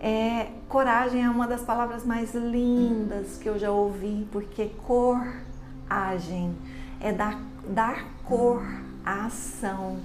É, 0.00 0.52
coragem 0.70 1.22
é 1.22 1.28
uma 1.28 1.46
das 1.46 1.60
palavras 1.60 2.02
mais 2.02 2.34
lindas 2.34 3.36
que 3.36 3.46
eu 3.46 3.58
já 3.58 3.70
ouvi, 3.70 4.26
porque 4.32 4.70
coragem 4.86 6.56
é 6.98 7.12
dar, 7.12 7.38
dar 7.68 8.06
cor 8.24 8.62
à 9.04 9.26
ação. 9.26 9.98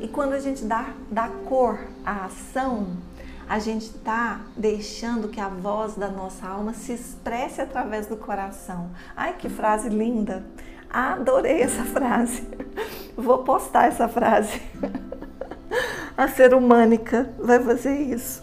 E 0.00 0.08
quando 0.08 0.32
a 0.32 0.40
gente 0.40 0.64
dá, 0.64 0.94
dá 1.10 1.28
cor 1.46 1.78
à 2.06 2.24
ação, 2.24 2.96
a 3.48 3.58
gente 3.58 3.86
está 3.86 4.40
deixando 4.56 5.28
que 5.28 5.40
a 5.40 5.48
voz 5.48 5.94
da 5.94 6.08
nossa 6.08 6.46
alma 6.46 6.74
se 6.74 6.92
expresse 6.92 7.60
através 7.60 8.06
do 8.06 8.16
coração. 8.16 8.90
Ai, 9.16 9.34
que 9.34 9.48
frase 9.48 9.88
linda! 9.88 10.44
Adorei 10.90 11.60
essa 11.60 11.84
frase. 11.84 12.42
Vou 13.16 13.38
postar 13.44 13.88
essa 13.88 14.08
frase. 14.08 14.60
A 16.16 16.28
ser 16.28 16.54
humânica 16.54 17.30
vai 17.38 17.62
fazer 17.62 17.94
isso. 17.94 18.42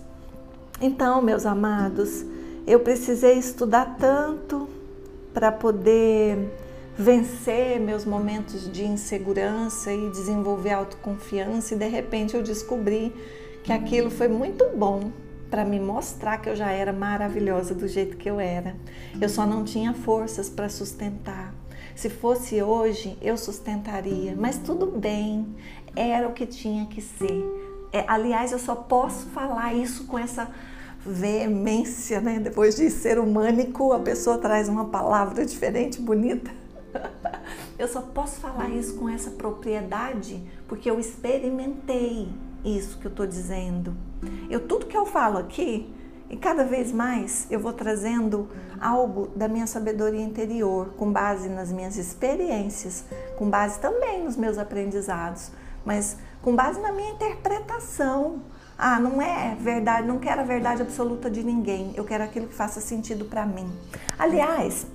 Então, 0.80 1.22
meus 1.22 1.46
amados, 1.46 2.24
eu 2.68 2.80
precisei 2.80 3.38
estudar 3.38 3.96
tanto 4.00 4.70
para 5.34 5.52
poder 5.52 6.38
vencer 6.96 7.80
meus 7.80 8.06
momentos 8.06 8.72
de 8.72 8.86
insegurança 8.86 9.92
e 9.92 10.10
desenvolver 10.12 10.74
autoconfiança, 10.74 11.74
e 11.74 11.78
de 11.78 11.88
repente 11.88 12.36
eu 12.36 12.44
descobri 12.44 13.12
que 13.64 13.72
aquilo 13.72 14.12
foi 14.12 14.28
muito 14.28 14.66
bom 14.76 15.12
para 15.50 15.64
me 15.64 15.80
mostrar 15.80 16.40
que 16.40 16.50
eu 16.50 16.56
já 16.56 16.72
era 16.72 16.92
maravilhosa 16.92 17.74
do 17.74 17.88
jeito 17.88 18.18
que 18.18 18.30
eu 18.30 18.40
era. 18.40 18.76
Eu 19.22 19.30
só 19.30 19.46
não 19.46 19.64
tinha 19.64 19.94
forças 19.94 20.50
para 20.50 20.68
sustentar. 20.68 21.54
Se 21.96 22.10
fosse 22.10 22.62
hoje, 22.62 23.18
eu 23.22 23.38
sustentaria, 23.38 24.36
mas 24.36 24.58
tudo 24.58 24.88
bem, 24.88 25.56
era 25.96 26.28
o 26.28 26.34
que 26.34 26.46
tinha 26.46 26.88
que 26.88 27.02
ser. 27.02 27.44
É, 27.92 28.04
aliás, 28.08 28.52
eu 28.52 28.58
só 28.60 28.76
posso 28.76 29.28
falar 29.28 29.76
isso 29.76 30.06
com 30.08 30.18
essa 30.18 30.50
veemência, 31.06 32.20
né? 32.20 32.40
Depois 32.40 32.76
de 32.76 32.90
ser 32.90 33.20
humânico, 33.20 33.94
a 33.94 34.00
pessoa 34.00 34.40
traz 34.40 34.68
uma 34.68 34.86
palavra 34.86 35.46
diferente, 35.46 36.02
bonita. 36.02 36.50
Eu 37.78 37.88
só 37.88 38.02
posso 38.02 38.40
falar 38.40 38.70
isso 38.70 38.96
com 38.96 39.10
essa 39.10 39.32
propriedade 39.32 40.42
porque 40.68 40.90
eu 40.90 41.00
experimentei 41.00 42.30
isso 42.64 42.98
que 42.98 43.06
eu 43.06 43.12
estou 43.12 43.28
dizendo. 43.28 43.96
Eu 44.50 44.68
tudo 44.68 44.86
que 44.86 44.98
eu 44.98 45.06
falo 45.06 45.38
aqui 45.38 45.94
e 46.30 46.38
cada 46.38 46.64
vez 46.64 46.92
mais 46.92 47.46
eu 47.52 47.60
vou 47.60 47.74
trazendo 47.74 48.50
algo 48.80 49.30
da 49.36 49.48
minha 49.48 49.68
sabedoria 49.68 50.22
interior, 50.22 50.94
com 50.98 51.12
base 51.12 51.50
nas 51.50 51.72
minhas 51.72 51.98
experiências, 51.98 53.06
com 53.38 53.50
base 53.50 53.80
também 53.80 54.24
nos 54.24 54.36
meus 54.36 54.58
aprendizados, 54.58 55.52
mas 55.86 56.18
com 56.42 56.56
base 56.56 56.80
na 56.80 56.92
minha 56.92 57.12
interpretação. 57.12 58.42
Ah, 58.78 59.00
não 59.00 59.22
é 59.22 59.56
verdade, 59.60 60.08
não 60.08 60.18
quero 60.18 60.42
a 60.42 60.44
verdade 60.44 60.82
absoluta 60.82 61.30
de 61.30 61.44
ninguém, 61.44 61.94
eu 61.96 62.04
quero 62.04 62.24
aquilo 62.24 62.48
que 62.48 62.56
faça 62.56 62.82
sentido 62.82 63.26
para 63.26 63.46
mim. 63.46 63.72
Aliás, 64.18 64.88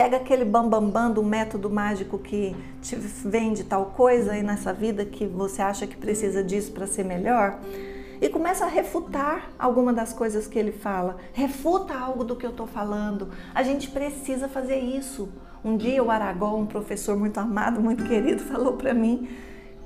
pega 0.00 0.16
aquele 0.16 0.46
bambambam 0.46 0.90
bam, 0.90 1.08
bam 1.08 1.12
do 1.12 1.22
método 1.22 1.68
mágico 1.68 2.18
que 2.18 2.56
te 2.80 2.96
vende 2.96 3.64
tal 3.64 3.92
coisa 3.94 4.32
aí 4.32 4.42
nessa 4.42 4.72
vida 4.72 5.04
que 5.04 5.26
você 5.26 5.60
acha 5.60 5.86
que 5.86 5.94
precisa 5.94 6.42
disso 6.42 6.72
para 6.72 6.86
ser 6.86 7.04
melhor 7.04 7.58
e 8.18 8.26
começa 8.30 8.64
a 8.64 8.68
refutar 8.68 9.50
alguma 9.58 9.92
das 9.92 10.14
coisas 10.14 10.46
que 10.46 10.58
ele 10.58 10.72
fala. 10.72 11.18
Refuta 11.34 11.92
algo 11.92 12.24
do 12.24 12.34
que 12.34 12.46
eu 12.46 12.50
estou 12.50 12.66
falando. 12.66 13.28
A 13.54 13.62
gente 13.62 13.90
precisa 13.90 14.48
fazer 14.48 14.78
isso. 14.78 15.28
Um 15.62 15.76
dia 15.76 16.02
o 16.02 16.10
Aragão, 16.10 16.60
um 16.60 16.66
professor 16.66 17.14
muito 17.14 17.36
amado, 17.36 17.78
muito 17.78 18.02
querido, 18.04 18.42
falou 18.44 18.78
para 18.78 18.94
mim 18.94 19.28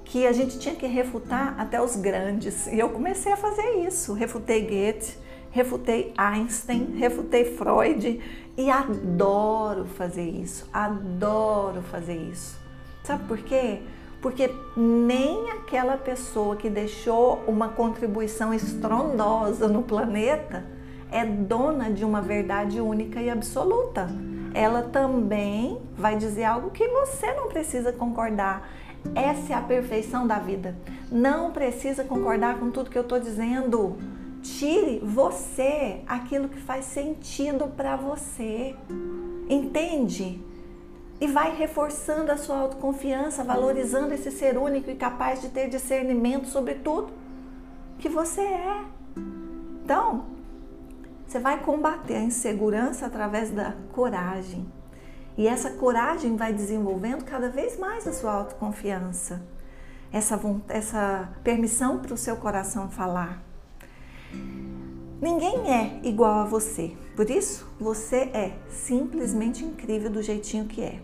que 0.05 0.29
a 0.29 0.33
gente 0.33 0.61
tinha 0.61 0.77
que 0.77 0.87
refutar 0.87 1.57
até 1.59 1.83
os 1.83 1.97
grandes. 1.97 2.69
E 2.69 2.79
eu 2.79 2.89
comecei 2.91 3.33
a 3.33 3.37
fazer 3.37 3.85
isso. 3.85 4.13
Refutei 4.13 4.61
Goethe, 4.63 5.19
refutei 5.51 6.13
Einstein, 6.17 6.95
refutei 6.99 7.57
Freud 7.57 8.21
e 8.57 8.71
adoro 8.71 9.85
fazer 9.85 10.29
isso, 10.29 10.69
adoro 10.73 11.83
fazer 11.83 12.17
isso. 12.17 12.59
Sabe 13.03 13.25
por 13.25 13.39
quê? 13.39 13.83
Porque 14.21 14.51
nem 14.77 15.51
aquela 15.51 15.97
pessoa 15.97 16.57
que 16.57 16.71
deixou 16.71 17.43
uma 17.47 17.69
contribuição 17.69 18.55
estrondosa 18.55 19.69
no 19.69 19.83
planeta 19.83 20.65
é 21.11 21.25
dona 21.25 21.91
de 21.91 22.05
uma 22.05 22.23
verdade 22.23 22.81
única 22.81 23.21
e 23.21 23.29
absoluta. 23.29 24.09
Ela 24.55 24.83
também 24.83 25.81
vai 25.97 26.17
dizer 26.17 26.45
algo 26.45 26.71
que 26.71 26.89
você 26.89 27.33
não 27.35 27.49
precisa 27.49 27.93
concordar. 27.93 28.69
Essa 29.15 29.53
é 29.53 29.57
a 29.57 29.61
perfeição 29.61 30.27
da 30.27 30.39
vida. 30.39 30.75
Não 31.11 31.51
precisa 31.51 32.03
concordar 32.05 32.59
com 32.59 32.71
tudo 32.71 32.89
que 32.89 32.97
eu 32.97 33.03
estou 33.03 33.21
dizendo. 33.21 33.97
Tire 34.45 35.01
você 35.03 36.03
aquilo 36.07 36.51
que 36.51 36.61
faz 36.61 36.85
sentido 36.85 37.67
para 37.75 37.97
você. 37.97 38.77
Entende? 39.49 40.39
E 41.19 41.27
vai 41.27 41.57
reforçando 41.57 42.31
a 42.31 42.37
sua 42.37 42.59
autoconfiança, 42.59 43.43
valorizando 43.43 44.13
esse 44.13 44.31
ser 44.31 44.59
único 44.59 44.91
e 44.91 44.97
capaz 44.97 45.41
de 45.41 45.49
ter 45.49 45.71
discernimento 45.71 46.47
sobre 46.47 46.75
tudo 46.75 47.11
que 47.99 48.07
você 48.07 48.43
é. 48.43 48.85
Então, 49.83 50.27
você 51.27 51.39
vai 51.39 51.63
combater 51.63 52.17
a 52.17 52.23
insegurança 52.23 53.07
através 53.07 53.51
da 53.51 53.75
coragem. 53.93 54.71
E 55.39 55.49
essa 55.49 55.71
coragem 55.71 56.37
vai 56.37 56.53
desenvolvendo 56.53 57.25
cada 57.25 57.49
vez 57.49 57.79
mais 57.79 58.07
a 58.07 58.13
sua 58.13 58.33
autoconfiança. 58.33 59.43
Essa, 60.13 60.39
essa 60.69 61.31
permissão 61.43 61.99
para 61.99 62.13
o 62.13 62.17
seu 62.19 62.37
coração 62.37 62.91
falar. 62.91 63.54
Ninguém 65.21 65.73
é 65.73 66.01
igual 66.03 66.41
a 66.41 66.45
você, 66.45 66.93
por 67.17 67.31
isso 67.31 67.67
você 67.81 68.31
é 68.35 68.59
simplesmente 68.69 69.65
incrível 69.65 70.11
do 70.11 70.23
jeitinho 70.23 70.67
que 70.67 70.83
é, 70.83 71.01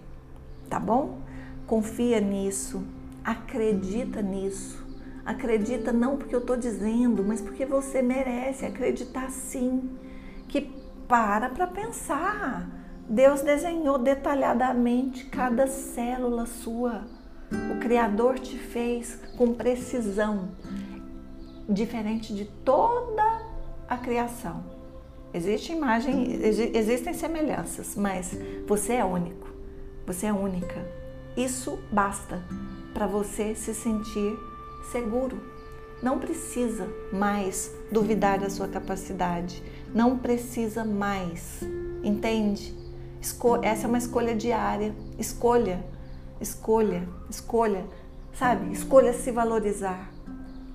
tá 0.68 0.78
bom? 0.78 1.18
Confia 1.66 2.20
nisso, 2.20 2.82
acredita 3.24 4.20
nisso, 4.20 4.84
acredita 5.24 5.92
não 5.92 6.16
porque 6.16 6.34
eu 6.34 6.40
tô 6.40 6.56
dizendo, 6.56 7.24
mas 7.24 7.40
porque 7.40 7.64
você 7.64 8.02
merece 8.02 8.66
acreditar 8.66 9.30
sim. 9.30 9.90
Que 10.48 10.72
para 11.06 11.48
para 11.48 11.66
pensar. 11.66 12.68
Deus 13.08 13.40
desenhou 13.40 13.98
detalhadamente 13.98 15.24
cada 15.26 15.66
célula 15.66 16.46
sua. 16.46 17.04
O 17.74 17.80
Criador 17.80 18.38
te 18.38 18.56
fez 18.56 19.18
com 19.36 19.52
precisão 19.52 20.50
diferente 21.70 22.34
de 22.34 22.44
toda 22.44 23.42
a 23.88 23.96
criação. 23.96 24.62
Existe 25.32 25.72
imagem, 25.72 26.32
existem 26.74 27.14
semelhanças, 27.14 27.94
mas 27.96 28.36
você 28.66 28.94
é 28.94 29.04
único. 29.04 29.48
Você 30.06 30.26
é 30.26 30.32
única. 30.32 30.84
Isso 31.36 31.78
basta 31.92 32.42
para 32.92 33.06
você 33.06 33.54
se 33.54 33.72
sentir 33.72 34.36
seguro. 34.90 35.40
Não 36.02 36.18
precisa 36.18 36.88
mais 37.12 37.72
duvidar 37.92 38.38
da 38.40 38.50
sua 38.50 38.66
capacidade. 38.66 39.62
Não 39.94 40.18
precisa 40.18 40.84
mais. 40.84 41.60
Entende? 42.02 42.74
Esco 43.20 43.58
essa 43.62 43.86
é 43.86 43.88
uma 43.88 43.98
escolha 43.98 44.34
diária. 44.34 44.94
Escolha, 45.18 45.84
escolha, 46.40 47.06
escolha. 47.28 47.84
Sabe? 48.32 48.72
Escolha 48.72 49.12
se 49.12 49.30
valorizar. 49.30 50.10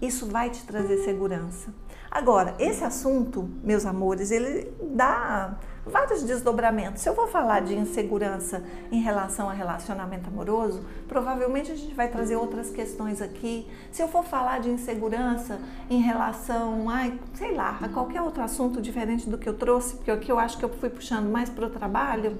Isso 0.06 0.28
vai 0.28 0.50
te 0.50 0.64
trazer 0.66 0.98
segurança. 0.98 1.74
Agora, 2.12 2.56
esse 2.60 2.84
assunto, 2.84 3.50
meus 3.64 3.86
amores, 3.86 4.30
ele 4.30 4.72
dá 4.82 5.58
vários 5.86 6.24
desdobramentos. 6.24 7.02
Se 7.02 7.10
eu 7.10 7.14
vou 7.14 7.28
falar 7.28 7.62
de 7.62 7.76
insegurança 7.76 8.64
em 8.92 9.02
relação 9.02 9.50
a 9.50 9.54
relacionamento 9.54 10.30
amoroso, 10.30 10.86
provavelmente 11.08 11.72
a 11.72 11.76
gente 11.76 11.94
vai 11.94 12.08
trazer 12.08 12.36
outras 12.36 12.70
questões 12.70 13.22
aqui. 13.22 13.68
Se 13.92 14.02
eu 14.02 14.08
for 14.08 14.24
falar 14.24 14.60
de 14.60 14.70
insegurança 14.70 15.60
em 15.90 16.02
relação, 16.02 16.88
ai, 16.90 17.20
sei 17.34 17.54
lá, 17.56 17.80
a 17.82 17.90
qualquer 17.90 18.22
outro 18.22 18.44
assunto 18.44 18.82
diferente 18.82 19.28
do 19.28 19.38
que 19.38 19.50
eu 19.50 19.54
trouxe, 19.54 19.96
porque 19.96 20.12
aqui 20.12 20.32
eu 20.32 20.38
acho 20.40 20.58
que 20.58 20.64
eu 20.64 20.70
fui 20.70 20.90
puxando 20.90 21.30
mais 21.30 21.50
para 21.50 21.66
o 21.66 21.70
trabalho, 21.70 22.38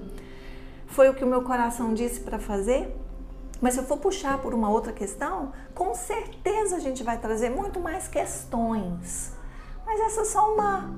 foi 0.86 1.08
o 1.08 1.14
que 1.14 1.24
o 1.24 1.26
meu 1.26 1.42
coração 1.42 1.92
disse 1.92 2.20
para 2.20 2.38
fazer. 2.38 2.94
Mas 3.60 3.74
se 3.74 3.80
eu 3.80 3.84
for 3.84 3.98
puxar 3.98 4.38
por 4.38 4.54
uma 4.54 4.68
outra 4.68 4.92
questão, 4.92 5.52
com 5.74 5.94
certeza 5.94 6.76
a 6.76 6.78
gente 6.80 7.02
vai 7.02 7.18
trazer 7.18 7.50
muito 7.50 7.80
mais 7.80 8.06
questões. 8.06 9.32
Mas 9.84 10.00
essa 10.00 10.22
é 10.22 10.24
só 10.24 10.54
uma 10.54 10.90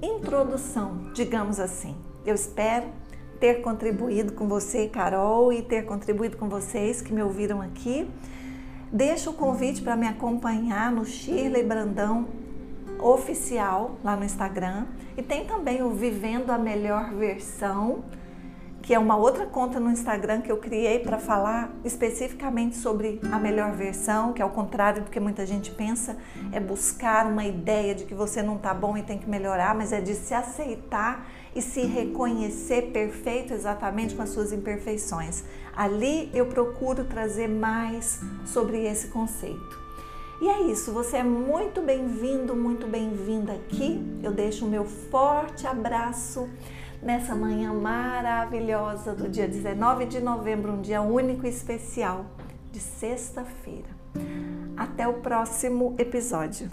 introdução, 0.00 1.10
digamos 1.12 1.58
assim. 1.58 1.96
Eu 2.24 2.34
espero 2.34 2.86
ter 3.40 3.62
contribuído 3.62 4.32
com 4.32 4.48
você, 4.48 4.88
Carol, 4.88 5.52
e 5.52 5.62
ter 5.62 5.84
contribuído 5.84 6.36
com 6.36 6.48
vocês 6.48 7.00
que 7.00 7.12
me 7.12 7.22
ouviram 7.22 7.60
aqui. 7.60 8.08
Deixo 8.92 9.30
o 9.30 9.34
convite 9.34 9.82
para 9.82 9.96
me 9.96 10.06
acompanhar 10.06 10.90
no 10.90 11.04
Shirley 11.04 11.62
Brandão 11.62 12.28
oficial 13.00 13.96
lá 14.02 14.16
no 14.16 14.24
Instagram 14.24 14.86
e 15.16 15.22
tem 15.22 15.44
também 15.44 15.82
o 15.82 15.90
Vivendo 15.90 16.50
a 16.50 16.58
Melhor 16.58 17.14
Versão 17.14 18.04
que 18.88 18.94
é 18.94 18.98
uma 18.98 19.18
outra 19.18 19.44
conta 19.44 19.78
no 19.78 19.90
Instagram 19.90 20.40
que 20.40 20.50
eu 20.50 20.56
criei 20.56 21.00
para 21.00 21.18
falar 21.18 21.70
especificamente 21.84 22.74
sobre 22.74 23.20
a 23.30 23.38
melhor 23.38 23.72
versão, 23.72 24.32
que 24.32 24.40
ao 24.40 24.48
contrário 24.48 25.04
do 25.04 25.10
que 25.10 25.20
muita 25.20 25.44
gente 25.44 25.70
pensa, 25.70 26.16
é 26.52 26.58
buscar 26.58 27.26
uma 27.26 27.44
ideia 27.44 27.94
de 27.94 28.04
que 28.04 28.14
você 28.14 28.40
não 28.40 28.56
está 28.56 28.72
bom 28.72 28.96
e 28.96 29.02
tem 29.02 29.18
que 29.18 29.28
melhorar, 29.28 29.74
mas 29.74 29.92
é 29.92 30.00
de 30.00 30.14
se 30.14 30.32
aceitar 30.32 31.28
e 31.54 31.60
se 31.60 31.82
reconhecer 31.82 32.90
perfeito 32.90 33.52
exatamente 33.52 34.14
com 34.14 34.22
as 34.22 34.30
suas 34.30 34.54
imperfeições. 34.54 35.44
Ali 35.76 36.30
eu 36.32 36.46
procuro 36.46 37.04
trazer 37.04 37.46
mais 37.46 38.22
sobre 38.46 38.86
esse 38.86 39.08
conceito. 39.08 39.78
E 40.40 40.48
é 40.48 40.62
isso, 40.62 40.92
você 40.92 41.18
é 41.18 41.22
muito 41.22 41.82
bem-vindo, 41.82 42.56
muito 42.56 42.86
bem-vinda 42.86 43.52
aqui. 43.52 44.00
Eu 44.22 44.32
deixo 44.32 44.64
o 44.64 44.68
meu 44.68 44.86
forte 44.86 45.66
abraço 45.66 46.48
nessa 47.02 47.34
manhã 47.34 47.72
maravilhosa 47.72 49.14
do 49.14 49.28
dia 49.28 49.46
19 49.46 50.06
de 50.06 50.20
novembro, 50.20 50.72
um 50.72 50.80
dia 50.80 51.00
único 51.00 51.46
e 51.46 51.48
especial 51.48 52.26
de 52.70 52.80
sexta-feira. 52.80 53.88
Até 54.76 55.06
o 55.06 55.14
próximo 55.14 55.94
episódio. 55.98 56.70